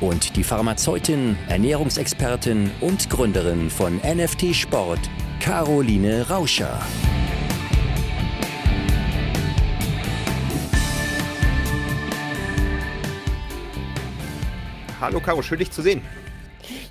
[0.00, 5.00] und die Pharmazeutin, Ernährungsexpertin und Gründerin von NFT Sport,
[5.40, 6.80] Caroline Rauscher.
[15.00, 16.02] Hallo Caro, schön dich zu sehen.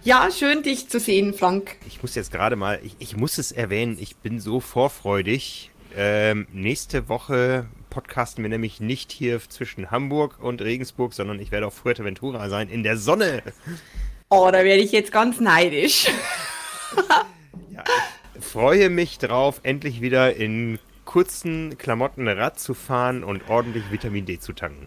[0.04, 1.76] Ja, schön dich zu sehen, Frank.
[1.88, 5.72] Ich muss jetzt gerade mal, ich, ich muss es erwähnen, ich bin so vorfreudig.
[5.96, 11.66] Ähm, nächste Woche podcasten wir nämlich nicht hier zwischen Hamburg und Regensburg, sondern ich werde
[11.66, 13.42] auf Fuerteventura sein, in der Sonne.
[14.30, 16.06] Oh, da werde ich jetzt ganz neidisch.
[17.72, 17.84] ja,
[18.38, 24.28] ich freue mich drauf, endlich wieder in kurzen Klamotten Rad zu fahren und ordentlich Vitamin
[24.28, 24.86] D zu tanken.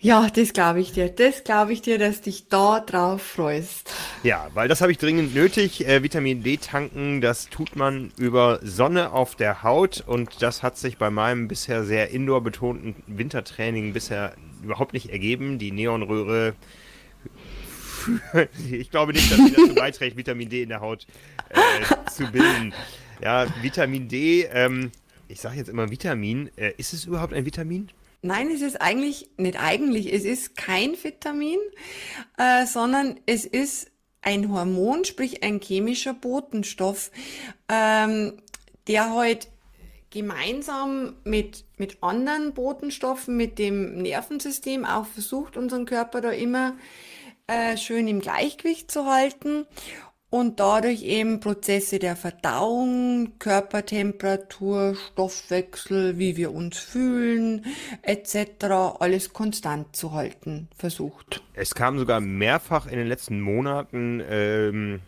[0.00, 1.08] Ja, das glaube ich dir.
[1.08, 3.92] Das glaube ich dir, dass dich da drauf freust.
[4.22, 5.86] Ja, weil das habe ich dringend nötig.
[5.86, 10.76] Äh, Vitamin D tanken, das tut man über Sonne auf der Haut und das hat
[10.78, 15.58] sich bei meinem bisher sehr indoor betonten Wintertraining bisher überhaupt nicht ergeben.
[15.58, 16.54] Die Neonröhre
[18.70, 21.06] ich glaube nicht, dass sie dazu beiträgt, Vitamin D in der Haut
[21.50, 22.72] äh, zu bilden.
[23.20, 24.90] Ja, Vitamin D, ähm,
[25.26, 26.50] ich sage jetzt immer Vitamin.
[26.56, 27.90] Äh, ist es überhaupt ein Vitamin?
[28.20, 31.58] Nein, es ist eigentlich, nicht eigentlich, es ist kein Vitamin,
[32.36, 33.90] äh, sondern es ist
[34.22, 37.12] ein Hormon, sprich ein chemischer Botenstoff,
[37.68, 38.42] ähm,
[38.88, 39.48] der halt
[40.10, 46.76] gemeinsam mit, mit anderen Botenstoffen, mit dem Nervensystem auch versucht, unseren Körper da immer
[47.46, 49.66] äh, schön im Gleichgewicht zu halten
[50.30, 57.64] und dadurch eben Prozesse der Verdauung, Körpertemperatur, Stoffwechsel, wie wir uns fühlen,
[58.02, 58.64] etc.
[58.98, 61.42] alles konstant zu halten versucht.
[61.54, 65.00] Es kam sogar mehrfach in den letzten Monaten ähm,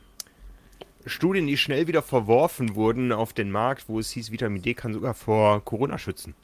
[1.07, 4.93] Studien, die schnell wieder verworfen wurden auf den Markt, wo es hieß, Vitamin D kann
[4.95, 6.35] sogar vor Corona schützen.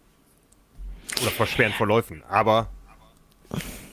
[1.22, 2.22] Oder vor schweren Verläufen.
[2.28, 2.68] Aber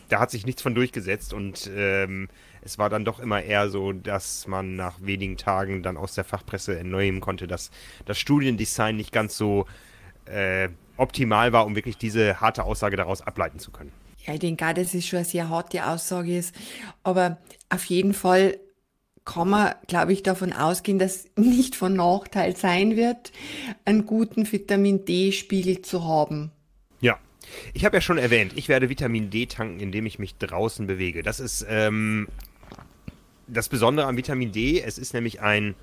[0.10, 2.28] da hat sich nichts von durchgesetzt und ähm,
[2.66, 6.24] es war dann doch immer eher so, dass man nach wenigen Tagen dann aus der
[6.24, 7.72] Fachpresse entnehmen konnte, dass
[8.06, 9.66] das Studiendesign nicht ganz so
[10.26, 13.92] äh, optimal war, um wirklich diese harte Aussage daraus ableiten zu können.
[14.26, 16.56] Ja, ich denke auch, dass es schon eine sehr harte Aussage ist.
[17.04, 17.38] Aber
[17.70, 18.58] auf jeden Fall
[19.26, 23.32] kann man, glaube ich, davon ausgehen, dass nicht von Nachteil sein wird,
[23.86, 26.52] einen guten Vitamin D-Spiegel zu haben.
[27.02, 27.20] Ja,
[27.74, 31.24] ich habe ja schon erwähnt, ich werde Vitamin D tanken, indem ich mich draußen bewege.
[31.24, 32.28] Das ist ähm,
[33.48, 34.82] das Besondere am Vitamin D.
[34.82, 35.76] Es ist nämlich ein,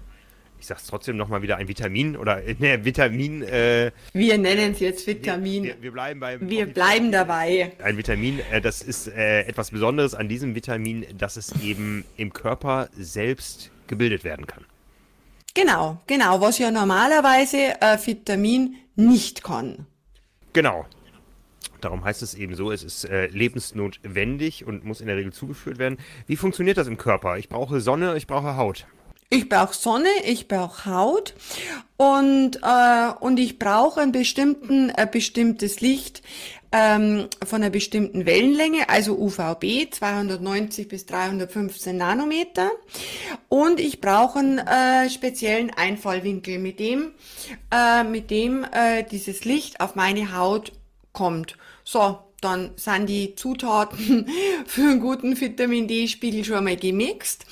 [0.59, 3.43] ich sag's trotzdem nochmal wieder, ein Vitamin oder ne, Vitamin.
[3.43, 5.65] Äh, wir nennen es jetzt Vitamin.
[5.65, 6.49] Wir, wir bleiben beim.
[6.49, 7.73] Wir bleiben dabei.
[7.83, 12.33] Ein Vitamin, äh, das ist äh, etwas Besonderes an diesem Vitamin, dass es eben im
[12.33, 14.65] Körper selbst gebildet werden kann.
[15.55, 19.87] Genau, genau, was ja normalerweise äh, Vitamin nicht kann.
[20.53, 20.87] Genau,
[21.81, 25.79] Darum heißt es eben so, es ist äh, lebensnotwendig und muss in der Regel zugeführt
[25.79, 25.99] werden.
[26.27, 27.39] Wie funktioniert das im Körper?
[27.39, 28.87] Ich brauche Sonne, ich brauche Haut.
[29.33, 31.35] Ich brauche Sonne, ich brauche Haut
[31.97, 36.23] und, äh, und ich brauche ein, ein bestimmtes Licht
[36.73, 42.71] ähm, von einer bestimmten Wellenlänge, also UVB 290 bis 315 Nanometer.
[43.49, 47.13] Und ich brauche einen äh, speziellen Einfallwinkel, mit dem,
[47.73, 50.73] äh, mit dem äh, dieses Licht auf meine Haut
[51.13, 51.57] kommt.
[51.93, 54.31] So, dann sind die Zutaten
[54.67, 57.45] für einen guten Vitamin D-Spiegel schon einmal gemixt.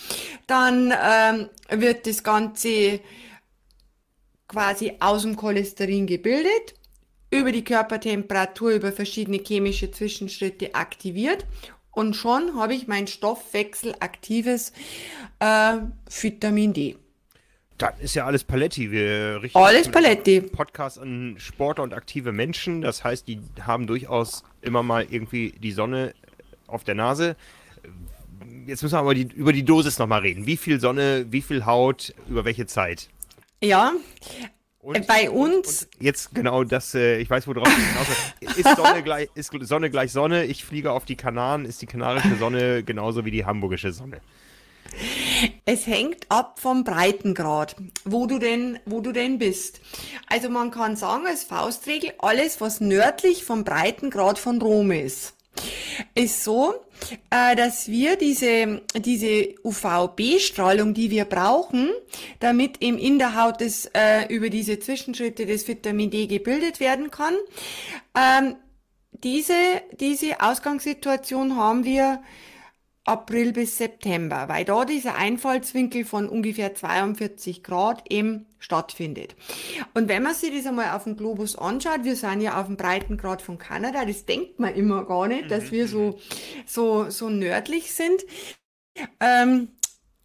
[0.47, 3.00] Dann ähm, wird das Ganze
[4.47, 6.76] quasi aus dem Cholesterin gebildet,
[7.32, 11.44] über die Körpertemperatur, über verschiedene chemische Zwischenschritte aktiviert
[11.90, 14.73] und schon habe ich mein stoffwechselaktives
[15.40, 16.96] äh, Vitamin D.
[17.78, 18.90] Dann ist ja alles Paletti.
[18.90, 20.40] Wir richten alles Paletti.
[20.40, 22.80] Podcast an Sportler und aktive Menschen.
[22.80, 26.12] Das heißt, die haben durchaus immer mal irgendwie die Sonne
[26.66, 27.36] auf der Nase.
[28.66, 30.44] Jetzt müssen wir aber die, über die Dosis nochmal reden.
[30.46, 33.08] Wie viel Sonne, wie viel Haut, über welche Zeit?
[33.62, 33.92] Ja,
[34.80, 35.84] und, bei uns.
[35.84, 39.90] Und jetzt genau das, äh, ich weiß, worauf ich hinaus ist Sonne, gleich, ist Sonne
[39.90, 40.44] gleich Sonne?
[40.44, 41.64] Ich fliege auf die Kanaren.
[41.64, 44.20] Ist die kanarische Sonne genauso wie die hamburgische Sonne?
[45.65, 49.81] Es hängt ab vom Breitengrad, wo du denn, wo du denn bist.
[50.29, 55.35] Also man kann sagen als Faustregel, alles was nördlich vom Breitengrad von Rom ist.
[56.15, 56.75] ist so,
[57.31, 61.91] äh, dass wir diese, diese UVB-Strahlung, die wir brauchen,
[62.41, 67.11] damit eben in der Haut das, äh, über diese Zwischenschritte das Vitamin D gebildet werden
[67.11, 67.35] kann,
[68.15, 68.56] ähm,
[69.25, 69.55] diese,
[69.99, 72.23] diese Ausgangssituation haben wir
[73.08, 79.34] April bis September, weil da dieser Einfallswinkel von ungefähr 42 Grad eben stattfindet.
[79.94, 82.76] Und wenn man sich das einmal auf dem Globus anschaut, wir sind ja auf dem
[82.76, 86.14] Breitengrad von Kanada, das denkt man immer gar nicht, dass wir so, mhm.
[86.66, 88.25] so, so nördlich sind.
[89.20, 89.69] Ähm,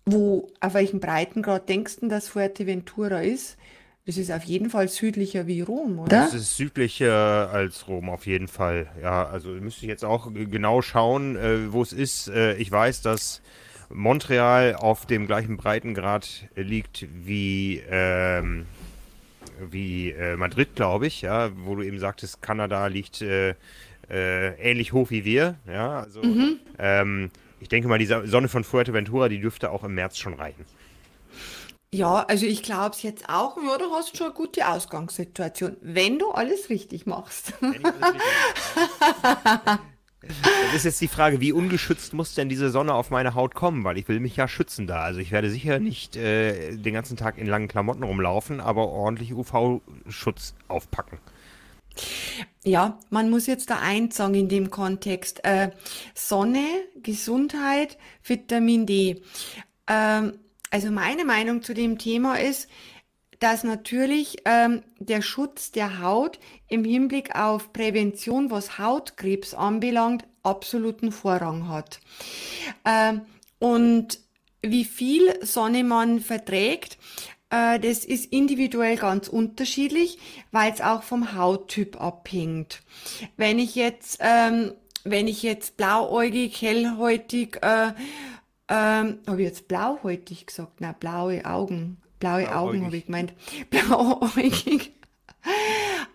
[0.06, 3.58] wo, auf welchem Breitengrad denkst du, dass Fuerteventura ist?
[4.06, 6.10] Das ist auf jeden Fall südlicher wie Rom, oder?
[6.10, 8.88] Das ist südlicher als Rom, auf jeden Fall.
[9.02, 12.28] Ja, also müsste ich jetzt auch genau schauen, äh, wo es ist.
[12.28, 13.42] Äh, ich weiß, dass
[13.90, 18.66] Montreal auf dem gleichen Breitengrad liegt wie, ähm,
[19.72, 23.56] wie äh, Madrid, glaube ich, ja, wo du eben sagtest, Kanada liegt äh,
[24.10, 25.56] äh, ähnlich hoch wie wir.
[25.66, 26.60] Ja, also mhm.
[26.78, 30.66] ähm, ich denke mal, die Sonne von Fuerteventura, die dürfte auch im März schon reichen.
[31.94, 33.56] Ja, also ich glaube es jetzt auch.
[33.58, 37.54] Ja, du hast schon eine gute Ausgangssituation, wenn du alles richtig machst.
[40.68, 43.84] Das ist jetzt die Frage, wie ungeschützt muss denn diese Sonne auf meine Haut kommen?
[43.84, 45.02] Weil ich will mich ja schützen da.
[45.02, 49.34] Also ich werde sicher nicht äh, den ganzen Tag in langen Klamotten rumlaufen, aber ordentlich
[49.34, 51.20] UV-Schutz aufpacken.
[52.64, 55.44] Ja, man muss jetzt da eins sagen in dem Kontext.
[55.44, 55.72] Äh,
[56.14, 56.64] Sonne,
[57.02, 59.22] Gesundheit, Vitamin D.
[59.88, 60.40] Ähm,
[60.74, 62.68] also meine Meinung zu dem Thema ist,
[63.38, 71.12] dass natürlich ähm, der Schutz der Haut im Hinblick auf Prävention, was Hautkrebs anbelangt, absoluten
[71.12, 72.00] Vorrang hat.
[72.86, 73.22] Ähm,
[73.60, 74.18] und
[74.64, 76.98] wie viel Sonne man verträgt,
[77.52, 80.18] äh, das ist individuell ganz unterschiedlich,
[80.52, 82.82] weil es auch vom Hauttyp abhängt.
[83.38, 84.74] Wenn ich jetzt, ähm,
[85.04, 87.92] wenn ich jetzt blauäugig, hellhäutig äh,
[88.70, 90.82] ähm, habe ich jetzt blauhäutig gesagt?
[90.82, 91.98] Nein, blaue Augen.
[92.20, 92.56] Blaue Blauäugig.
[92.56, 93.34] Augen habe ich gemeint.
[93.70, 94.94] Blauäugig.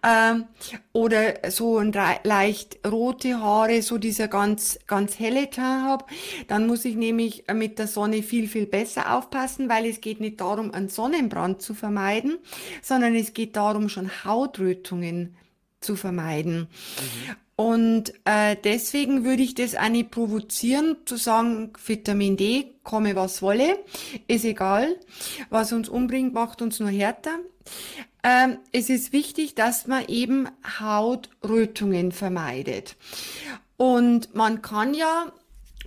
[0.03, 0.47] ähm,
[0.93, 1.93] oder so ein
[2.25, 6.05] leicht rote Haare, so dieser ganz, ganz helle Teint habe,
[6.47, 10.41] dann muss ich nämlich mit der Sonne viel, viel besser aufpassen, weil es geht nicht
[10.41, 12.39] darum, einen Sonnenbrand zu vermeiden,
[12.81, 15.37] sondern es geht darum, schon Hautrötungen
[15.81, 16.61] zu vermeiden.
[16.61, 17.37] Mhm.
[17.61, 23.43] Und äh, deswegen würde ich das auch nicht provozieren, zu sagen, Vitamin D, komme was
[23.43, 23.81] wolle,
[24.29, 24.95] ist egal.
[25.51, 27.41] Was uns umbringt, macht uns nur härter.
[28.23, 32.95] Ähm, es ist wichtig, dass man eben Hautrötungen vermeidet.
[33.77, 35.33] Und man kann ja,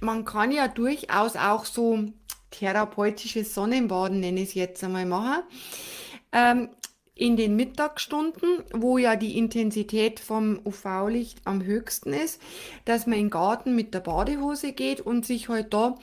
[0.02, 2.04] man kann ja durchaus auch so
[2.50, 5.44] therapeutisches Sonnenbaden, nenne ich es jetzt einmal, machen.
[6.34, 6.70] Ähm,
[7.22, 12.42] in den Mittagsstunden, wo ja die Intensität vom UV-Licht am höchsten ist,
[12.86, 16.00] dass man in den Garten mit der Badehose geht und sich halt da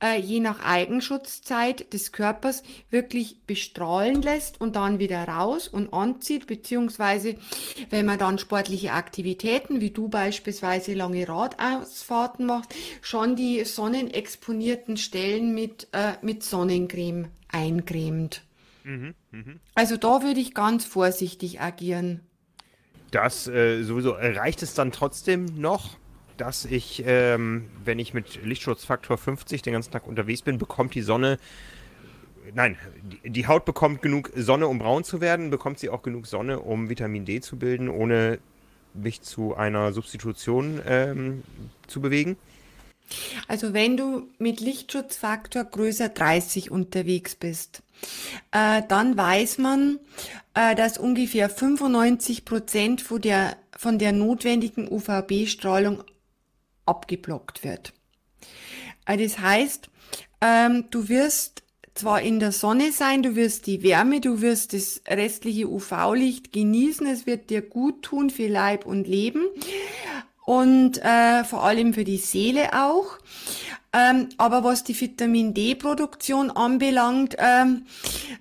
[0.00, 6.46] äh, je nach Eigenschutzzeit des Körpers wirklich bestrahlen lässt und dann wieder raus und anzieht,
[6.46, 7.34] beziehungsweise
[7.90, 12.72] wenn man dann sportliche Aktivitäten, wie du beispielsweise lange Radausfahrten machst,
[13.02, 18.44] schon die sonnenexponierten Stellen mit, äh, mit Sonnencreme eincremt.
[18.90, 19.54] Mhm, mh.
[19.74, 22.20] Also da würde ich ganz vorsichtig agieren.
[23.10, 25.96] Das äh, sowieso äh, reicht es dann trotzdem noch,
[26.36, 31.02] dass ich, ähm, wenn ich mit Lichtschutzfaktor 50 den ganzen Tag unterwegs bin, bekommt die
[31.02, 31.38] Sonne
[32.54, 32.76] nein,
[33.22, 36.58] die, die, Haut bekommt genug Sonne, um braun zu werden, bekommt sie auch genug Sonne,
[36.60, 38.38] um Vitamin D zu bilden, ohne
[38.94, 41.44] mich zu einer Substitution ähm,
[41.86, 42.36] zu bewegen?
[43.48, 47.82] Also wenn du mit Lichtschutzfaktor größer 30 unterwegs bist,
[48.52, 49.98] äh, dann weiß man,
[50.54, 56.04] äh, dass ungefähr 95 Prozent von der, von der notwendigen UVB-Strahlung
[56.86, 57.92] abgeblockt wird.
[59.06, 59.90] Äh, das heißt,
[60.40, 61.62] ähm, du wirst
[61.94, 67.06] zwar in der Sonne sein, du wirst die Wärme, du wirst das restliche UV-Licht genießen,
[67.06, 69.44] es wird dir gut tun für Leib und Leben
[70.50, 73.18] und äh, vor allem für die Seele auch.
[73.92, 77.86] Ähm, aber was die Vitamin D-Produktion anbelangt, ähm,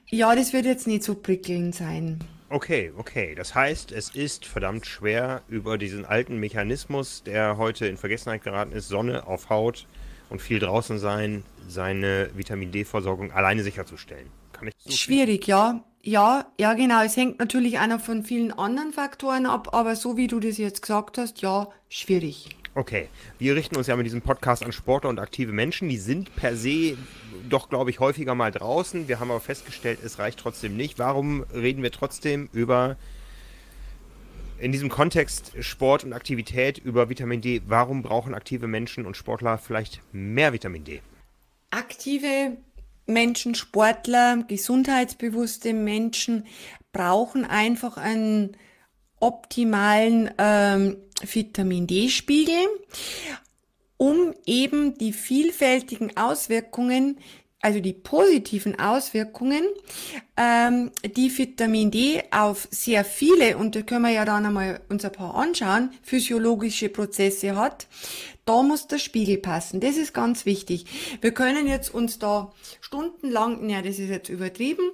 [0.08, 2.18] ja, das wird jetzt nicht so prickelnd sein.
[2.50, 3.36] Okay, okay.
[3.36, 8.72] Das heißt, es ist verdammt schwer, über diesen alten Mechanismus, der heute in Vergessenheit geraten
[8.72, 9.86] ist, Sonne auf Haut
[10.32, 14.32] und viel draußen sein, seine Vitamin D-Versorgung alleine sicherzustellen.
[14.52, 15.84] Kann ich so Schwierig, ja.
[16.02, 17.04] Ja, ja, genau.
[17.04, 20.82] Es hängt natürlich einer von vielen anderen Faktoren ab, aber so wie du das jetzt
[20.82, 22.50] gesagt hast, ja, schwierig.
[22.76, 25.90] Okay, wir richten uns ja mit diesem Podcast an Sportler und aktive Menschen.
[25.90, 26.98] Die sind per se
[27.50, 29.08] doch, glaube ich, häufiger mal draußen.
[29.08, 31.00] Wir haben aber festgestellt, es reicht trotzdem nicht.
[31.00, 32.96] Warum reden wir trotzdem über
[34.60, 39.58] in diesem Kontext Sport und Aktivität über Vitamin D, warum brauchen aktive Menschen und Sportler
[39.58, 41.02] vielleicht mehr Vitamin D?
[41.72, 42.58] Aktive
[43.10, 46.46] Menschen, Sportler, gesundheitsbewusste Menschen
[46.92, 48.56] brauchen einfach einen
[49.20, 52.66] optimalen ähm, Vitamin D-Spiegel,
[53.98, 57.18] um eben die vielfältigen Auswirkungen
[57.62, 59.64] also die positiven Auswirkungen,
[60.38, 65.04] ähm, die Vitamin D auf sehr viele, und da können wir ja dann einmal uns
[65.04, 67.88] ein paar anschauen, physiologische Prozesse hat,
[68.46, 69.80] da muss der Spiegel passen.
[69.80, 70.86] Das ist ganz wichtig.
[71.22, 72.52] Wir können jetzt uns da
[72.82, 74.90] stundenlang, ja, das ist jetzt übertrieben,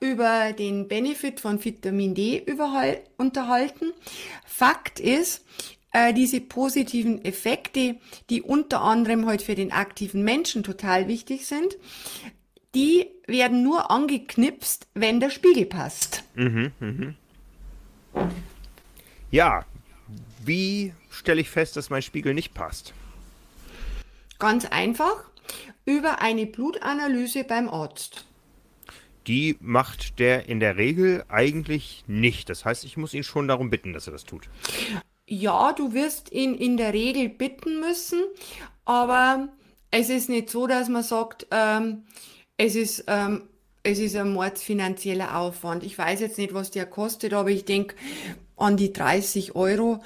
[0.00, 2.44] über den Benefit von Vitamin D
[3.16, 3.92] unterhalten.
[4.44, 5.44] Fakt ist,
[5.92, 7.96] äh, diese positiven Effekte,
[8.30, 11.76] die unter anderem heute halt für den aktiven Menschen total wichtig sind,
[12.74, 16.24] die werden nur angeknipst, wenn der Spiegel passt.
[16.34, 17.14] Mhm, mh.
[19.30, 19.64] Ja,
[20.44, 22.94] wie stelle ich fest, dass mein Spiegel nicht passt?
[24.38, 25.24] Ganz einfach,
[25.84, 28.26] über eine Blutanalyse beim Arzt.
[29.26, 32.48] Die macht der in der Regel eigentlich nicht.
[32.48, 34.48] Das heißt, ich muss ihn schon darum bitten, dass er das tut.
[35.30, 38.20] Ja, du wirst ihn in der Regel bitten müssen,
[38.84, 39.48] aber
[39.90, 42.04] es ist nicht so, dass man sagt, ähm,
[42.56, 43.48] es ist ähm,
[43.82, 45.84] es ist ein mordsfinanzieller Aufwand.
[45.84, 47.94] Ich weiß jetzt nicht, was der kostet, aber ich denke
[48.56, 50.02] an die 30 Euro.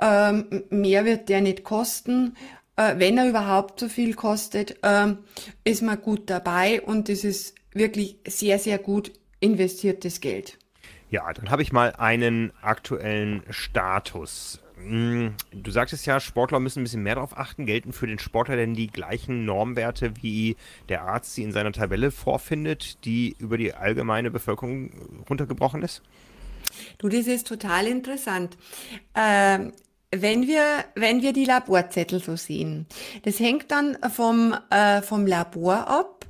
[0.00, 2.36] Ähm, mehr wird der nicht kosten.
[2.76, 5.18] Äh, wenn er überhaupt so viel kostet, ähm,
[5.64, 10.58] ist man gut dabei und es ist wirklich sehr, sehr gut investiertes Geld.
[11.10, 14.60] Ja, dann habe ich mal einen aktuellen Status.
[14.76, 17.66] Hm, du sagtest ja, Sportler müssen ein bisschen mehr darauf achten.
[17.66, 20.56] Gelten für den Sportler denn die gleichen Normwerte, wie
[20.88, 24.90] der Arzt sie in seiner Tabelle vorfindet, die über die allgemeine Bevölkerung
[25.28, 26.02] runtergebrochen ist?
[26.98, 28.56] Du, das ist total interessant.
[29.14, 29.72] Ähm,
[30.10, 32.86] wenn wir, wenn wir die Laborzettel so sehen,
[33.22, 36.26] das hängt dann vom, äh, vom Labor ab,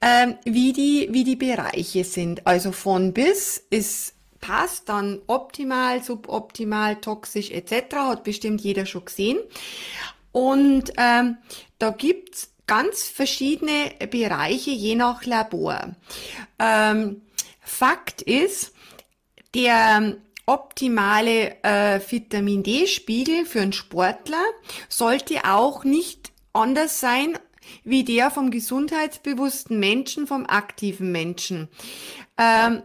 [0.00, 2.46] äh, wie, die, wie die Bereiche sind.
[2.46, 4.13] Also von bis ist
[4.44, 7.96] passt, dann optimal, suboptimal, toxisch etc.
[7.96, 9.38] Hat bestimmt jeder schon gesehen.
[10.32, 11.38] Und ähm,
[11.78, 15.94] da gibt's ganz verschiedene Bereiche je nach Labor.
[16.58, 17.22] Ähm,
[17.60, 18.72] Fakt ist,
[19.54, 24.44] der optimale äh, Vitamin D-Spiegel für einen Sportler
[24.90, 27.38] sollte auch nicht anders sein
[27.82, 31.68] wie der vom gesundheitsbewussten Menschen, vom aktiven Menschen.
[32.36, 32.82] Ähm,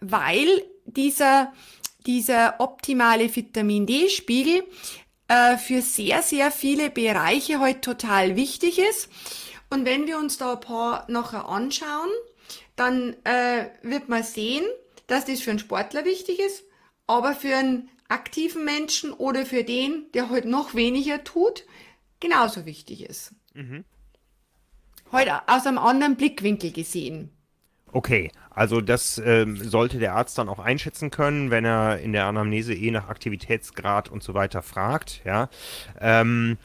[0.00, 0.48] weil
[0.84, 1.52] dieser,
[2.06, 4.64] dieser optimale Vitamin D-Spiegel
[5.28, 9.08] äh, für sehr, sehr viele Bereiche heute halt total wichtig ist.
[9.70, 12.10] Und wenn wir uns da ein paar nachher anschauen,
[12.76, 14.64] dann äh, wird man sehen,
[15.06, 16.64] dass das für einen Sportler wichtig ist,
[17.06, 21.64] aber für einen aktiven Menschen oder für den, der heute halt noch weniger tut,
[22.18, 23.32] genauso wichtig ist.
[23.54, 23.84] Mhm.
[25.12, 27.30] Heute halt aus einem anderen Blickwinkel gesehen.
[27.92, 28.30] Okay,
[28.60, 32.74] also das ähm, sollte der Arzt dann auch einschätzen können, wenn er in der Anamnese
[32.74, 35.22] eh nach Aktivitätsgrad und so weiter fragt.
[35.24, 35.48] Ja,
[35.98, 36.58] ähm,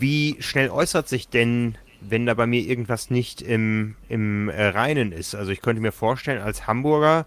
[0.00, 5.12] wie schnell äußert sich denn, wenn da bei mir irgendwas nicht im, im äh, Reinen
[5.12, 5.36] ist?
[5.36, 7.26] Also ich könnte mir vorstellen, als Hamburger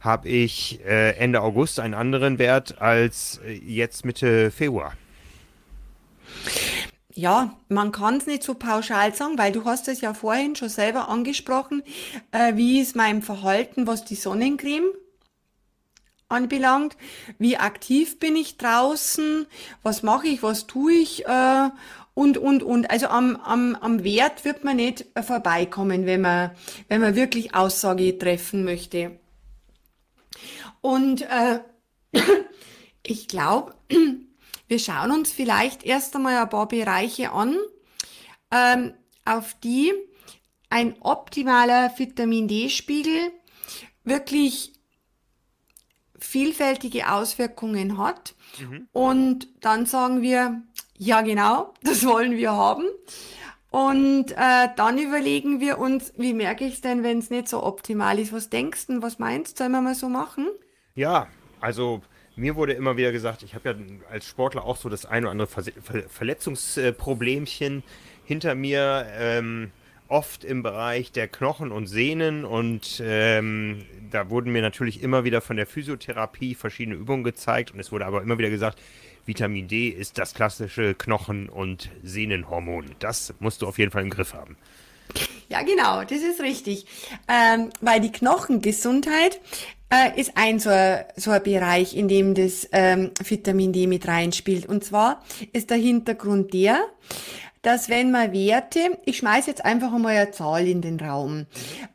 [0.00, 4.94] habe ich äh, Ende August einen anderen Wert als äh, jetzt Mitte Februar
[7.18, 10.68] ja, man kann es nicht so pauschal sagen, weil du hast es ja vorhin schon
[10.68, 11.82] selber angesprochen,
[12.30, 14.92] äh, wie ist mein Verhalten, was die Sonnencreme
[16.28, 16.96] anbelangt,
[17.38, 19.46] wie aktiv bin ich draußen,
[19.82, 21.70] was mache ich, was tue ich äh,
[22.14, 22.88] und, und, und.
[22.88, 26.52] Also am, am, am Wert wird man nicht vorbeikommen, wenn man,
[26.86, 29.18] wenn man wirklich Aussage treffen möchte.
[30.80, 31.58] Und äh,
[33.02, 33.74] ich glaube,
[34.68, 37.56] wir schauen uns vielleicht erst einmal ein paar Bereiche an,
[38.50, 38.94] ähm,
[39.24, 39.92] auf die
[40.70, 43.32] ein optimaler Vitamin D-Spiegel
[44.04, 44.72] wirklich
[46.18, 48.34] vielfältige Auswirkungen hat.
[48.60, 48.88] Mhm.
[48.92, 50.62] Und dann sagen wir,
[50.96, 52.84] ja genau, das wollen wir haben.
[53.70, 57.62] Und äh, dann überlegen wir uns, wie merke ich es denn, wenn es nicht so
[57.62, 58.32] optimal ist?
[58.32, 60.46] Was denkst du, was meinst du, sollen wir mal so machen?
[60.94, 61.28] Ja,
[61.60, 62.00] also
[62.38, 63.74] mir wurde immer wieder gesagt, ich habe ja
[64.10, 65.48] als Sportler auch so das ein oder andere
[66.08, 67.82] Verletzungsproblemchen
[68.24, 69.70] hinter mir, ähm,
[70.08, 75.40] oft im Bereich der Knochen und Sehnen und ähm, da wurden mir natürlich immer wieder
[75.40, 78.80] von der Physiotherapie verschiedene Übungen gezeigt und es wurde aber immer wieder gesagt,
[79.26, 82.86] Vitamin D ist das klassische Knochen- und Sehnenhormon.
[82.98, 84.56] Das musst du auf jeden Fall im Griff haben.
[85.50, 86.84] Ja, genau, das ist richtig.
[87.26, 89.40] Ähm, weil die Knochengesundheit
[89.90, 90.70] äh, ist ein so,
[91.16, 94.66] so ein Bereich, in dem das ähm, Vitamin D mit reinspielt.
[94.66, 95.24] Und zwar
[95.54, 96.80] ist der Hintergrund der,
[97.62, 101.46] dass wenn man Werte, ich schmeiße jetzt einfach einmal eine Zahl in den Raum,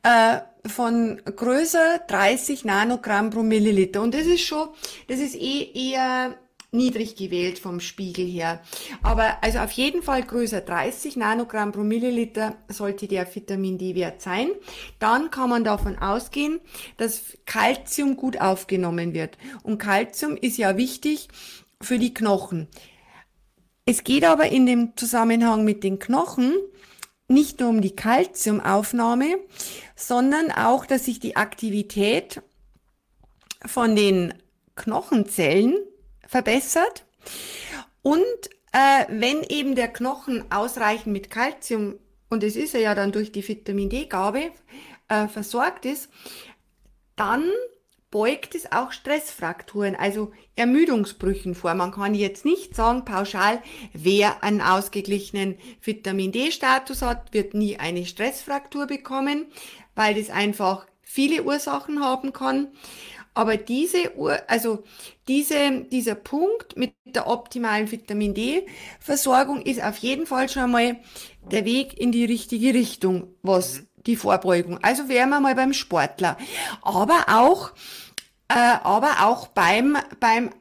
[0.02, 4.02] äh, von größer 30 Nanogramm pro Milliliter.
[4.02, 4.70] Und das ist schon,
[5.08, 6.36] das ist eh eher
[6.74, 8.62] niedrig gewählt vom Spiegel her.
[9.02, 14.50] Aber also auf jeden Fall größer 30 Nanogramm pro Milliliter sollte der Vitamin D-Wert sein.
[15.00, 16.60] Dann kann man davon ausgehen,
[16.98, 19.38] dass Calcium gut aufgenommen wird.
[19.64, 21.28] Und Calcium ist ja wichtig
[21.82, 22.68] für die Knochen.
[23.86, 26.54] Es geht aber in dem Zusammenhang mit den Knochen
[27.28, 29.38] nicht nur um die Calciumaufnahme,
[29.96, 32.42] sondern auch, dass sich die Aktivität
[33.66, 34.34] von den
[34.76, 35.76] Knochenzellen
[36.34, 37.06] verbessert.
[38.02, 38.24] Und
[38.72, 42.00] äh, wenn eben der Knochen ausreichend mit Kalzium,
[42.30, 44.52] und es ist er ja dann durch die Vitamin D-Gabe,
[45.10, 46.10] äh, versorgt ist,
[47.16, 47.48] dann
[48.10, 51.76] beugt es auch Stressfrakturen, also Ermüdungsbrüchen vor.
[51.76, 53.62] Man kann jetzt nicht sagen, pauschal,
[53.94, 59.46] wer einen ausgeglichenen Vitamin D-Status hat, wird nie eine Stressfraktur bekommen,
[59.94, 62.70] weil das einfach viele Ursachen haben kann.
[63.34, 64.84] Aber diese Ur also
[65.28, 70.98] diese, dieser Punkt mit der optimalen Vitamin D-Versorgung ist auf jeden Fall schon mal
[71.52, 73.88] der Weg in die richtige Richtung, was mhm.
[74.06, 74.80] die Vorbeugung.
[74.84, 76.38] Also wären wir mal beim Sportler.
[76.82, 77.72] Aber auch,
[78.50, 80.52] äh, aber auch beim, beim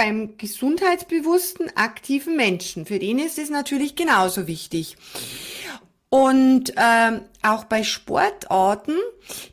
[0.00, 2.86] beim gesundheitsbewussten, aktiven Menschen.
[2.86, 4.96] Für den ist es natürlich genauso wichtig.
[6.08, 8.96] Und ähm, auch bei Sportarten,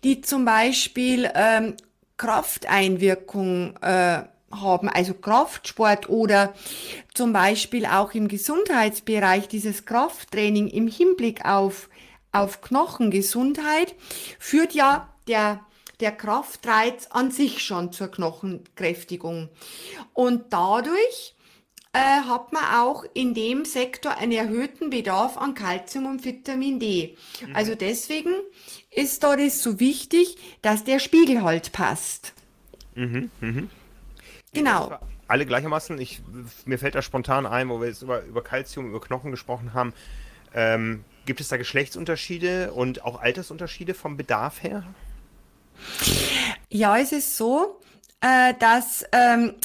[0.05, 1.75] die zum Beispiel ähm,
[2.17, 6.53] Krafteinwirkung äh, haben, also Kraftsport oder
[7.13, 11.89] zum Beispiel auch im Gesundheitsbereich dieses Krafttraining im Hinblick auf,
[12.31, 13.95] auf Knochengesundheit,
[14.39, 15.61] führt ja der,
[15.99, 19.49] der Kraftreiz an sich schon zur Knochenkräftigung.
[20.13, 21.35] Und dadurch
[21.97, 27.17] äh, hat man auch in dem Sektor einen erhöhten Bedarf an Kalzium und Vitamin D.
[27.45, 27.55] Mhm.
[27.55, 28.29] Also deswegen
[28.91, 32.33] ist da das so wichtig, dass der Spiegel halt passt.
[32.95, 33.69] Mhm, mhm.
[34.53, 34.99] Genau.
[35.27, 36.21] Alle gleichermaßen, ich,
[36.65, 39.93] mir fällt da spontan ein, wo wir jetzt über, über Calcium, über Knochen gesprochen haben.
[40.53, 44.83] Ähm, gibt es da Geschlechtsunterschiede und auch Altersunterschiede vom Bedarf her?
[46.69, 47.79] Ja, es ist so,
[48.21, 49.55] äh, dass ähm,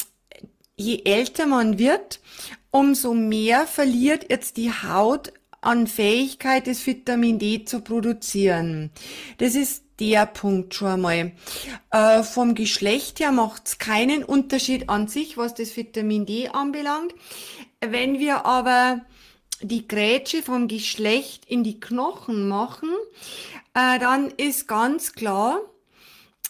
[0.75, 2.19] je älter man wird,
[2.71, 8.91] umso mehr verliert jetzt die Haut an Fähigkeit, das Vitamin D zu produzieren.
[9.37, 11.31] Das ist der Punkt schon einmal.
[11.91, 17.13] Äh, vom Geschlecht her macht es keinen Unterschied an sich, was das Vitamin D anbelangt.
[17.79, 19.01] Wenn wir aber
[19.61, 22.89] die Grätsche vom Geschlecht in die Knochen machen,
[23.73, 25.59] äh, dann ist ganz klar,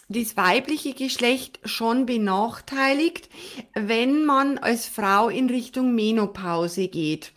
[0.08, 3.28] das weibliche Geschlecht schon benachteiligt,
[3.74, 7.32] wenn man als Frau in Richtung Menopause geht,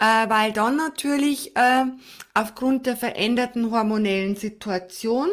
[0.00, 1.84] äh, weil dann natürlich äh,
[2.34, 5.28] aufgrund der veränderten hormonellen Situation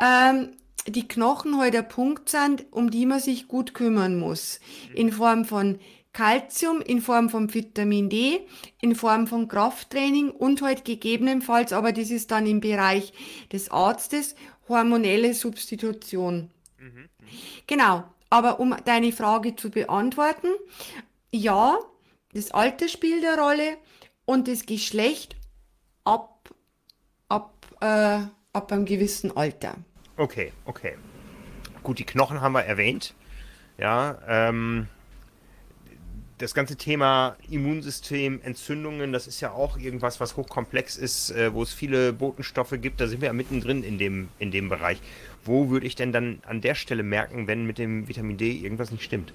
[0.00, 0.46] äh,
[0.86, 4.60] die Knochen halt der Punkt sind, um die man sich gut kümmern muss,
[4.94, 5.78] in Form von
[6.18, 8.40] Calcium in Form von Vitamin D,
[8.80, 13.12] in Form von Krafttraining und halt gegebenenfalls, aber das ist dann im Bereich
[13.52, 14.34] des Arztes,
[14.68, 16.50] hormonelle Substitution.
[16.78, 17.08] Mhm.
[17.66, 20.48] Genau, aber um deine Frage zu beantworten,
[21.30, 21.78] ja,
[22.32, 23.76] das Alter spielt eine Rolle
[24.24, 25.36] und das Geschlecht
[26.04, 26.50] ab,
[27.28, 28.20] ab, äh,
[28.52, 29.76] ab einem gewissen Alter.
[30.16, 30.96] Okay, okay.
[31.82, 33.14] Gut, die Knochen haben wir erwähnt.
[33.78, 34.88] Ja, ähm,
[36.38, 41.62] das ganze Thema Immunsystem, Entzündungen, das ist ja auch irgendwas, was hochkomplex ist, äh, wo
[41.62, 43.00] es viele Botenstoffe gibt.
[43.00, 44.98] Da sind wir ja mittendrin in dem, in dem Bereich.
[45.44, 48.90] Wo würde ich denn dann an der Stelle merken, wenn mit dem Vitamin D irgendwas
[48.92, 49.32] nicht stimmt?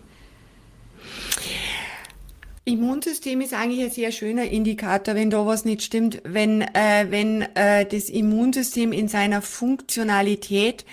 [2.65, 7.41] Immunsystem ist eigentlich ein sehr schöner Indikator, wenn da was nicht stimmt, wenn, äh, wenn
[7.55, 10.85] äh, das Immunsystem in seiner Funktionalität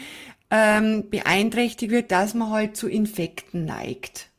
[0.50, 4.30] ähm, beeinträchtigt wird, dass man halt zu Infekten neigt.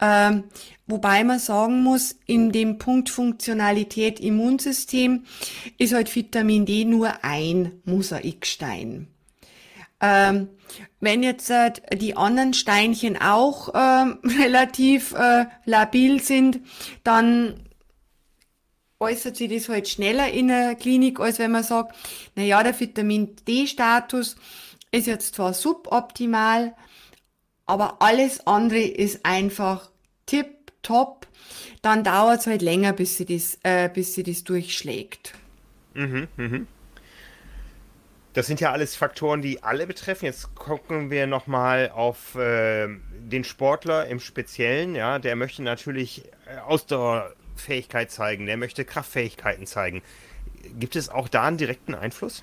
[0.00, 0.44] Ähm,
[0.86, 5.24] wobei man sagen muss, in dem Punkt Funktionalität Immunsystem
[5.78, 9.08] ist halt Vitamin D nur ein Mosaikstein.
[10.00, 10.48] Ähm,
[11.00, 13.78] wenn jetzt äh, die anderen Steinchen auch äh,
[14.42, 16.60] relativ äh, labil sind,
[17.02, 17.66] dann
[19.00, 21.94] äußert sich das halt schneller in der Klinik, als wenn man sagt,
[22.34, 24.36] na ja, der Vitamin D-Status
[24.90, 26.74] ist jetzt zwar suboptimal,
[27.66, 29.90] aber alles andere ist einfach
[30.24, 31.26] tip top,
[31.82, 35.34] dann dauert es halt länger, bis sie das, äh, bis sie das durchschlägt.
[35.94, 36.66] Mhm, mhm.
[38.32, 40.26] Das sind ja alles Faktoren, die alle betreffen.
[40.26, 42.86] Jetzt gucken wir nochmal auf äh,
[43.18, 44.94] den Sportler im Speziellen.
[44.94, 50.02] Ja, der möchte natürlich äh, Ausdauerfähigkeit zeigen, der möchte Kraftfähigkeiten zeigen.
[50.78, 52.42] Gibt es auch da einen direkten Einfluss?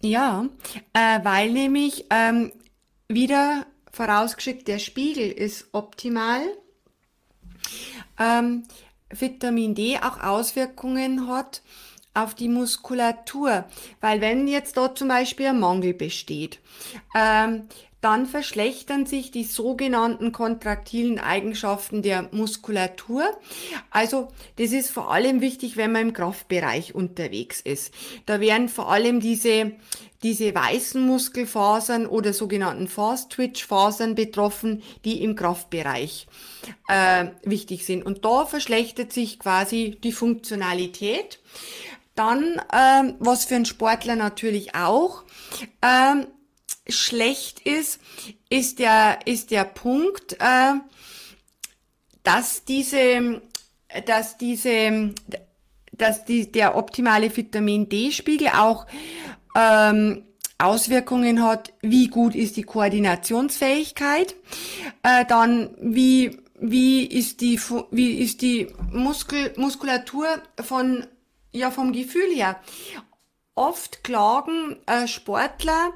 [0.00, 0.46] Ja,
[0.92, 2.52] äh, weil nämlich ähm,
[3.08, 6.42] wieder vorausgeschickt, der Spiegel ist optimal.
[8.18, 8.64] Ähm,
[9.10, 11.62] Vitamin D auch Auswirkungen hat
[12.14, 13.64] auf die Muskulatur.
[14.00, 16.58] Weil wenn jetzt dort zum Beispiel ein Mangel besteht,
[17.14, 17.68] ähm,
[18.02, 23.22] dann verschlechtern sich die sogenannten kontraktilen Eigenschaften der Muskulatur.
[23.90, 27.94] Also das ist vor allem wichtig, wenn man im Kraftbereich unterwegs ist.
[28.26, 29.72] Da werden vor allem diese,
[30.24, 36.26] diese weißen Muskelfasern oder sogenannten Fast-Twitch-Fasern betroffen, die im Kraftbereich
[36.88, 38.04] äh, wichtig sind.
[38.04, 41.38] Und da verschlechtert sich quasi die Funktionalität.
[42.16, 45.22] Dann, ähm, was für einen Sportler natürlich auch
[45.82, 46.26] ähm,
[46.88, 48.00] schlecht ist,
[48.48, 50.74] ist der, ist der Punkt, äh,
[52.22, 53.42] dass diese,
[54.06, 55.14] dass diese,
[55.92, 58.86] dass die, der optimale Vitamin D-Spiegel auch
[59.56, 60.24] ähm,
[60.58, 64.36] Auswirkungen hat, wie gut ist die Koordinationsfähigkeit,
[65.02, 71.04] äh, dann wie wie ist die wie ist die Muskel, Muskulatur von
[71.50, 72.60] ja, vom Gefühl her.
[73.54, 75.92] Oft klagen äh, Sportler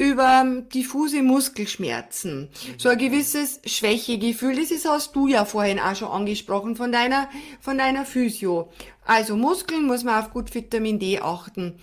[0.00, 2.48] über diffuse Muskelschmerzen.
[2.78, 4.56] So ein gewisses Schwächegefühl.
[4.56, 7.28] Das ist, hast du ja vorhin auch schon angesprochen von deiner,
[7.60, 8.72] von deiner Physio.
[9.04, 11.74] Also Muskeln muss man auf gut Vitamin D achten.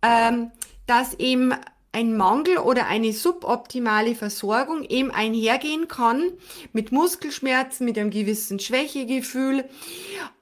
[0.00, 0.50] Ähm,
[0.86, 1.52] dass eben
[1.92, 6.32] ein Mangel oder eine suboptimale Versorgung eben einhergehen kann
[6.72, 9.64] mit Muskelschmerzen, mit einem gewissen Schwächegefühl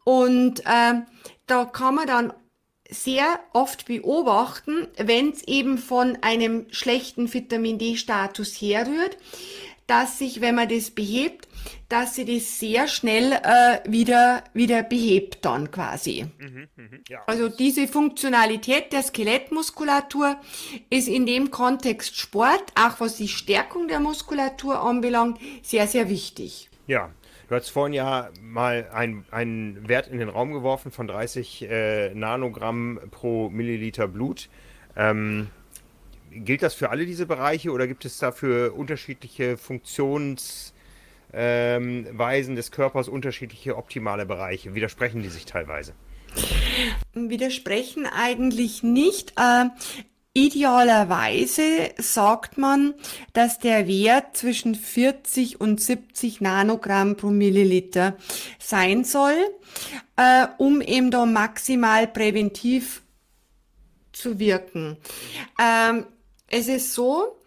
[0.05, 1.03] und äh,
[1.47, 2.33] da kann man dann
[2.91, 9.17] sehr oft beobachten, wenn es eben von einem schlechten Vitamin D-Status herrührt,
[9.87, 11.49] dass sich, wenn man das behebt,
[11.89, 16.27] dass sie das sehr schnell äh, wieder, wieder behebt dann quasi.
[16.39, 17.23] Mhm, mh, ja.
[17.27, 20.37] Also diese Funktionalität der Skelettmuskulatur
[20.91, 26.71] ist in dem Kontext Sport, auch was die Stärkung der Muskulatur anbelangt, sehr, sehr wichtig.
[26.87, 27.11] Ja,
[27.49, 33.01] Du hast vorhin ja mal einen Wert in den Raum geworfen von 30 äh, Nanogramm
[33.11, 34.49] pro Milliliter Blut.
[34.97, 35.49] Ähm,
[36.31, 40.73] gilt das für alle diese Bereiche oder gibt es dafür unterschiedliche Funktionsweisen
[41.33, 44.75] ähm, des Körpers, unterschiedliche optimale Bereiche?
[44.75, 45.95] Widersprechen die sich teilweise?
[47.13, 49.35] Widersprechen eigentlich nicht.
[49.39, 49.67] Äh,
[50.37, 52.95] Idealerweise sagt man,
[53.35, 58.17] dass der Wert zwischen 40 und 70 Nanogramm pro Milliliter
[58.59, 59.37] sein soll,
[60.17, 63.03] äh, um eben da maximal präventiv
[64.13, 64.97] zu wirken.
[65.57, 66.07] Ähm,
[66.49, 67.41] es ist so,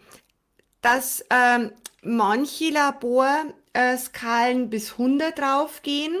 [0.80, 6.16] dass ähm, manche Laborskalen bis 100 draufgehen.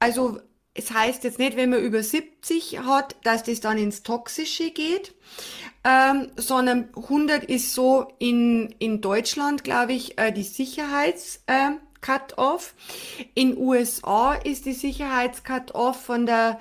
[0.00, 0.40] Also
[0.78, 5.14] es heißt jetzt nicht, wenn man über 70 hat, dass das dann ins Toxische geht
[5.84, 12.74] ähm, sondern 100 ist so in, in Deutschland, glaube ich, äh, die Sicherheits- äh, Cut-off.
[13.34, 16.58] In USA ist die Sicherheits-Cut-off von der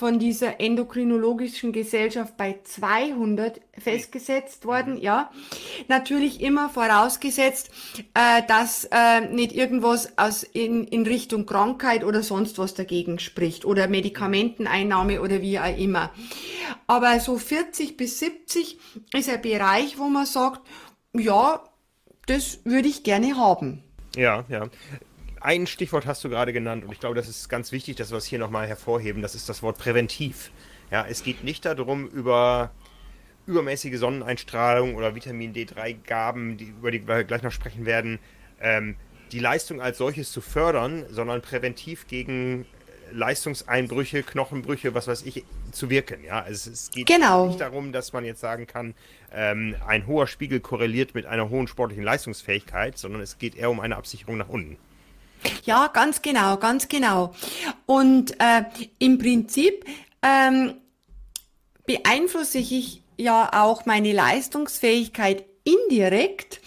[0.00, 5.30] von dieser endokrinologischen Gesellschaft bei 200 festgesetzt worden, ja.
[5.88, 7.70] Natürlich immer vorausgesetzt,
[8.14, 13.66] äh, dass äh, nicht irgendwas aus in, in Richtung Krankheit oder sonst was dagegen spricht
[13.66, 16.10] oder Medikamenteneinnahme oder wie auch immer.
[16.86, 18.78] Aber so 40 bis 70
[19.12, 20.62] ist ein Bereich, wo man sagt,
[21.12, 21.62] ja,
[22.24, 23.84] das würde ich gerne haben.
[24.16, 24.68] Ja, ja
[25.40, 28.18] ein Stichwort hast du gerade genannt und ich glaube, das ist ganz wichtig, dass wir
[28.18, 29.22] es hier nochmal hervorheben.
[29.22, 30.50] Das ist das Wort präventiv.
[30.90, 32.70] Ja, es geht nicht darum, über
[33.46, 38.18] übermäßige Sonneneinstrahlung oder Vitamin D3-Gaben, die, über die wir gleich noch sprechen werden,
[38.60, 38.96] ähm,
[39.32, 42.66] die Leistung als solches zu fördern, sondern präventiv gegen
[43.12, 46.24] Leistungseinbrüche, Knochenbrüche, was weiß ich, zu wirken.
[46.24, 47.46] Ja, also es geht genau.
[47.46, 48.94] nicht darum, dass man jetzt sagen kann,
[49.32, 53.80] ähm, ein hoher Spiegel korreliert mit einer hohen sportlichen Leistungsfähigkeit, sondern es geht eher um
[53.80, 54.76] eine Absicherung nach unten.
[55.64, 57.34] Ja, ganz genau, ganz genau.
[57.86, 58.64] Und äh,
[58.98, 59.84] im Prinzip
[60.22, 60.74] ähm,
[61.86, 66.60] beeinflusse ich ja auch meine Leistungsfähigkeit indirekt,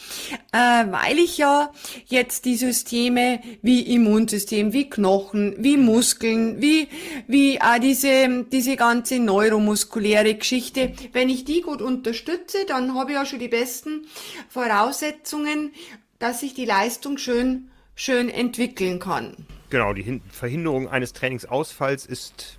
[0.51, 1.71] äh, weil ich ja
[2.05, 6.87] jetzt die Systeme wie Immunsystem, wie Knochen, wie Muskeln, wie,
[7.27, 13.17] wie äh, diese, diese ganze neuromuskuläre Geschichte, wenn ich die gut unterstütze, dann habe ich
[13.17, 14.07] ja schon die besten
[14.49, 15.71] Voraussetzungen,
[16.19, 19.35] dass ich die Leistung schön schön entwickeln kann.
[19.69, 22.57] Genau, die Verhinderung eines Trainingsausfalls ist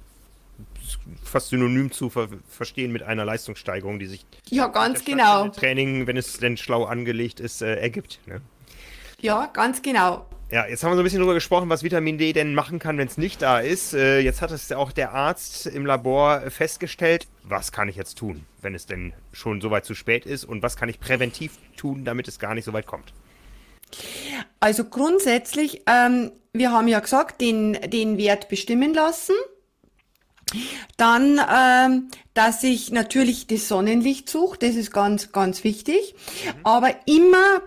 [1.22, 6.16] fast synonym zu ver verstehen mit einer Leistungssteigerung, die sich ja ganz genau Training, wenn
[6.16, 8.20] es denn schlau angelegt ist, äh, ergibt.
[8.26, 8.40] Ne?
[9.20, 10.26] Ja, ganz genau.
[10.50, 12.98] Ja, jetzt haben wir so ein bisschen darüber gesprochen, was Vitamin D denn machen kann,
[12.98, 13.94] wenn es nicht da ist.
[13.94, 17.26] Äh, jetzt hat es auch der Arzt im Labor festgestellt.
[17.42, 20.44] Was kann ich jetzt tun, wenn es denn schon so weit zu spät ist?
[20.44, 23.12] Und was kann ich präventiv tun, damit es gar nicht so weit kommt?
[24.60, 29.34] Also grundsätzlich, ähm, wir haben ja gesagt, den, den Wert bestimmen lassen.
[30.96, 36.14] Dann, ähm, dass ich natürlich das Sonnenlicht suche, das ist ganz, ganz wichtig.
[36.14, 36.50] Mhm.
[36.64, 37.62] Aber immer,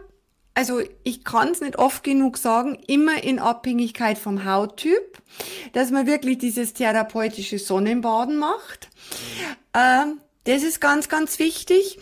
[0.53, 5.21] also ich kann es nicht oft genug sagen, immer in Abhängigkeit vom Hauttyp,
[5.73, 8.89] dass man wirklich dieses therapeutische Sonnenbaden macht.
[8.89, 9.55] Mhm.
[9.73, 11.99] Ähm, das ist ganz, ganz wichtig.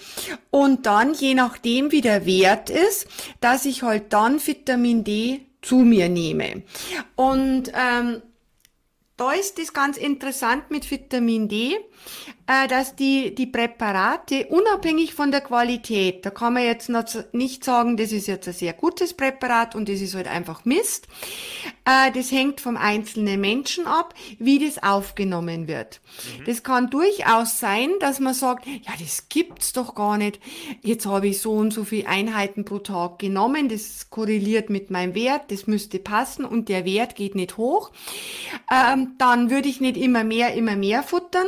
[0.51, 3.07] Und dann, je nachdem, wie der Wert ist,
[3.41, 6.61] dass ich halt dann Vitamin D zu mir nehme.
[7.15, 8.21] Und ähm,
[9.17, 11.77] da ist es ganz interessant mit Vitamin D,
[12.47, 17.63] äh, dass die, die Präparate unabhängig von der Qualität, da kann man jetzt noch nicht
[17.63, 21.07] sagen, das ist jetzt ein sehr gutes Präparat und das ist halt einfach Mist.
[21.85, 26.01] Äh, das hängt vom einzelnen Menschen ab, wie das aufgenommen wird.
[26.39, 26.45] Mhm.
[26.45, 30.41] Das kann durchaus sein, dass man sagt, ja, das gibt's doch gar nicht.
[30.81, 35.15] Jetzt habe ich so und so viele Einheiten pro Tag genommen, das korreliert mit meinem
[35.15, 37.91] Wert, das müsste passen und der Wert geht nicht hoch.
[38.71, 41.47] Ähm, dann würde ich nicht immer mehr, immer mehr futtern,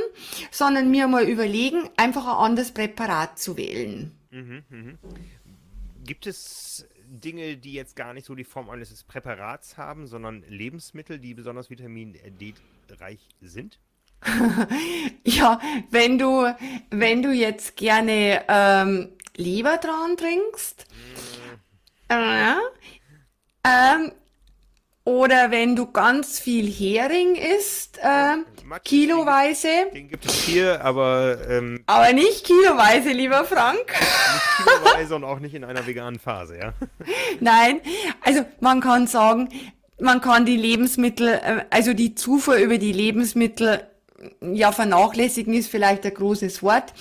[0.52, 4.12] sondern mir mal überlegen, einfach ein anderes Präparat zu wählen.
[4.32, 4.94] Mhm, mh.
[6.06, 11.20] Gibt es Dinge, die jetzt gar nicht so die Form eines Präparats haben, sondern Lebensmittel,
[11.20, 13.80] die besonders Vitamin D-reich sind?
[15.24, 15.60] ja,
[15.92, 16.54] wenn du,
[16.90, 20.88] wenn du jetzt gerne ähm, Leber dran trinkst,
[22.10, 22.14] mm.
[22.14, 22.56] äh,
[23.64, 24.12] ähm,
[25.08, 28.36] oder wenn du ganz viel Hering isst, äh,
[28.84, 29.70] kiloweise.
[29.94, 31.38] Den, gibt es hier, aber.
[31.50, 33.86] Ähm, aber nicht kiloweise, lieber Frank.
[33.88, 36.74] Nicht kiloweise und auch nicht in einer veganen Phase, ja.
[37.40, 37.80] Nein,
[38.22, 39.48] also man kann sagen,
[39.98, 43.88] man kann die Lebensmittel, äh, also die Zufuhr über die Lebensmittel
[44.42, 46.94] ja, vernachlässigen ist vielleicht ein großes Wort,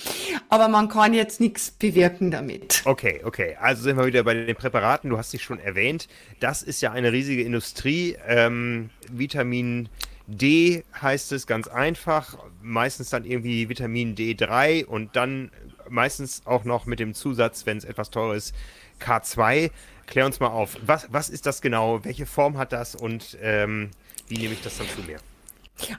[0.49, 2.81] aber man kann jetzt nichts bewirken damit.
[2.85, 3.57] Okay, okay.
[3.59, 5.09] Also sind wir wieder bei den Präparaten.
[5.09, 6.07] Du hast dich schon erwähnt.
[6.39, 8.17] Das ist ja eine riesige Industrie.
[8.27, 9.89] Ähm, Vitamin
[10.27, 12.37] D heißt es ganz einfach.
[12.61, 15.51] Meistens dann irgendwie Vitamin D3 und dann
[15.89, 18.53] meistens auch noch mit dem Zusatz, wenn es etwas teurer ist,
[19.01, 19.71] K2.
[20.05, 20.77] Klär uns mal auf.
[20.85, 22.03] Was, was ist das genau?
[22.03, 23.89] Welche Form hat das und ähm,
[24.27, 25.19] wie nehme ich das dann zu mir?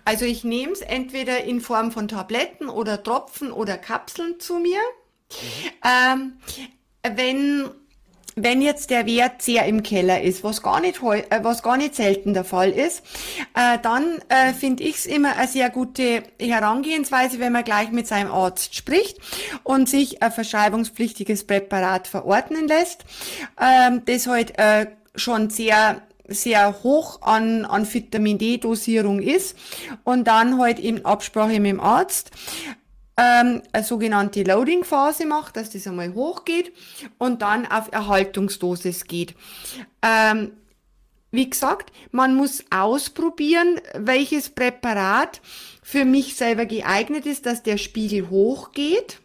[0.05, 4.81] Also ich nehme es entweder in Form von Tabletten oder Tropfen oder Kapseln zu mir.
[5.85, 6.38] Ähm,
[7.03, 7.71] wenn
[8.43, 11.95] wenn jetzt der Wert sehr im Keller ist, was gar nicht, äh, was gar nicht
[11.95, 13.03] selten der Fall ist,
[13.55, 18.07] äh, dann äh, finde ich es immer eine sehr gute Herangehensweise, wenn man gleich mit
[18.07, 19.19] seinem Arzt spricht
[19.64, 23.05] und sich ein verschreibungspflichtiges Präparat verordnen lässt,
[23.61, 29.57] ähm, das halt äh, schon sehr sehr hoch an, an Vitamin D-Dosierung ist
[30.05, 32.31] und dann halt in Absprache mit dem Arzt
[33.17, 36.73] ähm, eine sogenannte Loading-Phase macht, dass das einmal hochgeht
[37.19, 39.35] und dann auf Erhaltungsdosis geht.
[40.03, 40.53] Ähm,
[41.31, 45.41] wie gesagt, man muss ausprobieren, welches Präparat
[45.83, 49.21] für mich selber geeignet ist, dass der Spiegel hochgeht.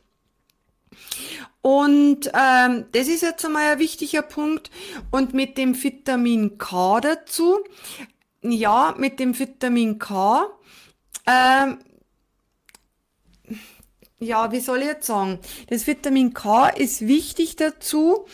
[1.62, 4.70] Und ähm, das ist jetzt einmal ein wichtiger Punkt.
[5.12, 7.60] Und mit dem Vitamin K dazu,
[8.42, 10.46] ja, mit dem Vitamin K,
[11.26, 11.80] ähm,
[14.20, 15.39] ja, wie soll ich jetzt sagen?
[15.68, 18.26] Das Vitamin K ist wichtig dazu,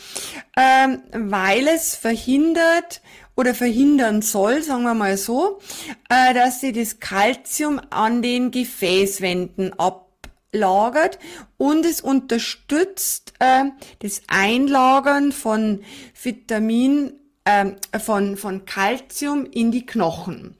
[0.56, 3.02] ähm, weil es verhindert
[3.36, 5.60] oder verhindern soll, sagen wir mal so,
[6.08, 10.09] äh, dass sie das Kalzium an den Gefäßwänden ab
[10.52, 11.18] lagert
[11.56, 13.64] und es unterstützt äh,
[14.00, 15.82] das Einlagern von
[16.20, 17.12] Vitamin,
[17.44, 20.56] äh, von, von Calcium in die Knochen.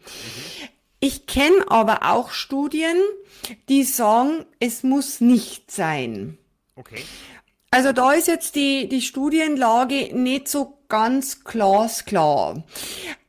[1.00, 2.96] Ich kenne aber auch Studien,
[3.68, 6.38] die sagen, es muss nicht sein.
[6.76, 7.02] Okay.
[7.70, 12.64] Also da ist jetzt die, die Studienlage nicht so ganz glasklar.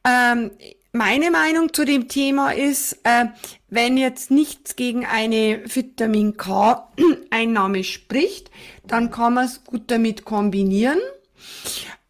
[0.06, 0.52] Ähm,
[0.92, 3.28] meine Meinung zu dem Thema ist, äh,
[3.72, 8.52] wenn jetzt nichts gegen eine Vitamin K-Einnahme spricht,
[8.86, 11.00] dann kann man es gut damit kombinieren.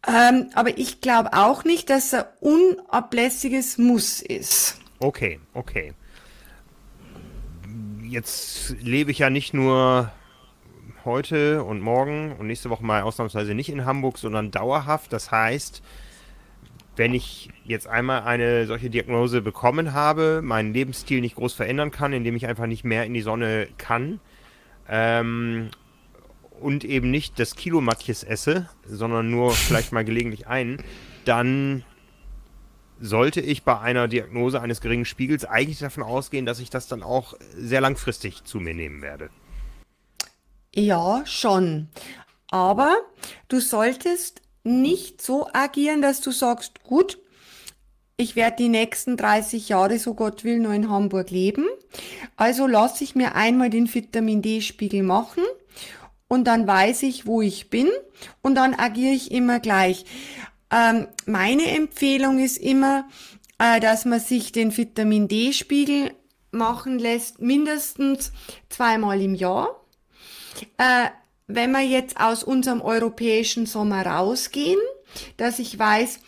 [0.06, 4.80] Ähm, aber ich glaube auch nicht, dass er unablässiges Muss ist.
[4.98, 5.94] Okay, okay.
[8.02, 10.10] Jetzt lebe ich ja nicht nur
[11.04, 15.12] heute und morgen und nächste Woche mal ausnahmsweise nicht in Hamburg, sondern dauerhaft.
[15.12, 15.80] Das heißt,
[16.96, 22.12] wenn ich jetzt einmal eine solche Diagnose bekommen habe, meinen Lebensstil nicht groß verändern kann,
[22.12, 24.20] indem ich einfach nicht mehr in die Sonne kann
[24.88, 25.70] ähm,
[26.60, 30.82] und eben nicht das Kilo Matjes esse, sondern nur vielleicht mal gelegentlich einen,
[31.24, 31.84] dann
[33.00, 37.02] sollte ich bei einer Diagnose eines geringen Spiegels eigentlich davon ausgehen, dass ich das dann
[37.02, 39.30] auch sehr langfristig zu mir nehmen werde.
[40.74, 41.88] Ja, schon.
[42.50, 42.94] Aber
[43.48, 47.18] du solltest nicht so agieren, dass du sagst, gut,
[48.16, 51.66] ich werde die nächsten 30 Jahre, so Gott will, nur in Hamburg leben.
[52.36, 55.42] Also lasse ich mir einmal den Vitamin D-Spiegel machen
[56.28, 57.88] und dann weiß ich, wo ich bin
[58.40, 60.04] und dann agiere ich immer gleich.
[60.70, 63.08] Ähm, meine Empfehlung ist immer,
[63.58, 66.12] äh, dass man sich den Vitamin D-Spiegel
[66.50, 68.32] machen lässt, mindestens
[68.68, 69.80] zweimal im Jahr.
[70.78, 71.08] Äh,
[71.46, 74.80] wenn wir jetzt aus unserem europäischen Sommer rausgehen,
[75.36, 76.20] dass ich weiß,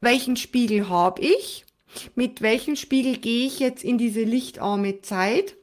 [0.00, 1.64] welchen Spiegel habe ich,
[2.14, 5.56] mit welchem Spiegel gehe ich jetzt in diese lichtarme Zeit,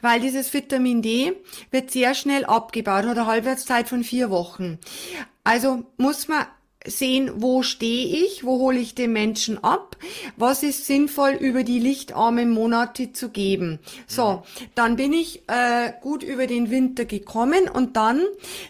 [0.00, 1.32] weil dieses Vitamin D
[1.70, 4.78] wird sehr schnell abgebaut, hat eine Halbwertszeit von vier Wochen.
[5.44, 6.46] Also muss man
[6.86, 9.96] sehen, wo stehe ich, wo hole ich den Menschen ab,
[10.36, 13.80] was ist sinnvoll über die lichtarmen Monate zu geben.
[14.06, 18.22] So, dann bin ich äh, gut über den Winter gekommen und dann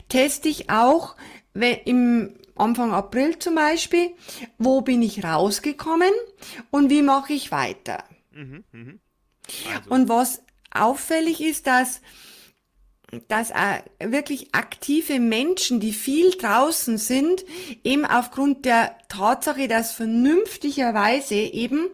[0.09, 1.17] teste ich auch
[1.85, 4.11] im Anfang April zum Beispiel,
[4.59, 6.11] wo bin ich rausgekommen
[6.71, 8.05] und wie mache ich weiter.
[8.33, 8.93] Mhm, mh.
[9.75, 9.91] also.
[9.91, 12.01] Und was auffällig ist, dass
[13.29, 17.45] dass äh, wirklich aktive Menschen, die viel draußen sind,
[17.83, 21.89] eben aufgrund der Tatsache, dass vernünftigerweise eben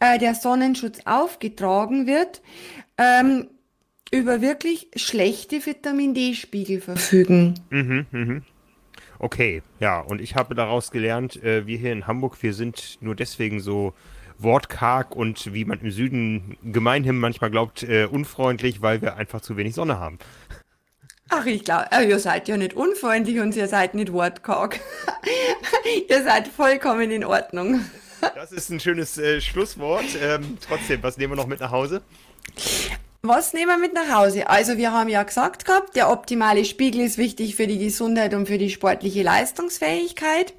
[0.00, 2.40] äh, der Sonnenschutz aufgetragen wird,
[2.96, 3.48] ähm,
[4.10, 7.54] über wirklich schlechte Vitamin D-Spiegel verfügen.
[7.68, 8.40] Mhm, mh.
[9.18, 13.16] Okay, ja, und ich habe daraus gelernt, äh, wir hier in Hamburg, wir sind nur
[13.16, 13.92] deswegen so
[14.38, 19.56] wortkarg und wie man im Süden gemeinhin manchmal glaubt, äh, unfreundlich, weil wir einfach zu
[19.56, 20.18] wenig Sonne haben.
[21.30, 24.80] Ach, ich glaube, äh, ihr seid ja nicht unfreundlich und ihr seid nicht wortkarg.
[26.08, 27.84] ihr seid vollkommen in Ordnung.
[28.34, 30.06] das ist ein schönes äh, Schlusswort.
[30.22, 32.02] Ähm, trotzdem, was nehmen wir noch mit nach Hause?
[33.22, 34.48] Was nehmen wir mit nach Hause?
[34.48, 38.46] Also wir haben ja gesagt gehabt, der optimale Spiegel ist wichtig für die Gesundheit und
[38.46, 40.54] für die sportliche Leistungsfähigkeit.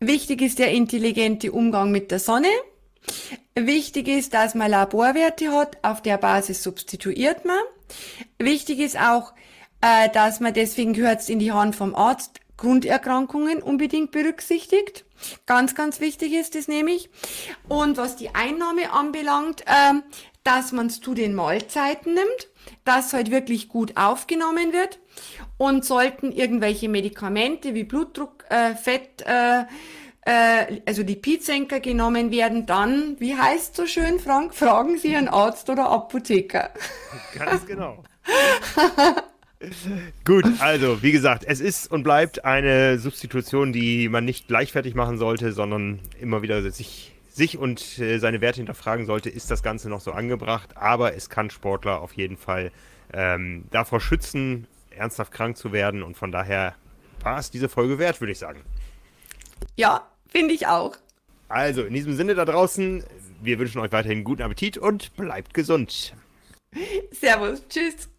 [0.00, 2.48] Wichtig ist der intelligente Umgang mit der Sonne.
[3.56, 7.58] Wichtig ist, dass man Laborwerte hat, auf der Basis substituiert man.
[8.38, 9.32] Wichtig ist auch,
[9.80, 15.04] äh, dass man deswegen gehört in die Hand vom Arzt Grunderkrankungen unbedingt berücksichtigt.
[15.46, 17.10] Ganz, ganz wichtig ist es nämlich.
[17.68, 19.94] Und was die Einnahme anbelangt, äh,
[20.44, 22.48] dass man es zu den Mahlzeiten nimmt,
[22.84, 25.00] dass halt wirklich gut aufgenommen wird
[25.58, 29.64] und sollten irgendwelche Medikamente wie Blutdruck, äh, Fett, äh,
[30.22, 35.68] äh, also Lipidsenker genommen werden, dann, wie heißt so schön, Frank, fragen Sie einen Arzt
[35.68, 36.70] oder Apotheker.
[37.34, 38.04] Ganz genau.
[40.24, 45.18] Gut, also wie gesagt, es ist und bleibt eine Substitution, die man nicht gleichfertig machen
[45.18, 49.88] sollte, sondern immer wieder sich, sich und äh, seine Werte hinterfragen sollte, ist das Ganze
[49.88, 50.76] noch so angebracht.
[50.76, 52.70] Aber es kann Sportler auf jeden Fall
[53.12, 54.68] ähm, davor schützen,
[54.98, 56.02] ernsthaft krank zu werden.
[56.02, 56.74] Und von daher
[57.22, 58.62] war es diese Folge wert, würde ich sagen.
[59.76, 60.96] Ja, finde ich auch.
[61.48, 63.04] Also, in diesem Sinne da draußen,
[63.40, 66.14] wir wünschen euch weiterhin guten Appetit und bleibt gesund.
[67.10, 68.10] Servus, tschüss.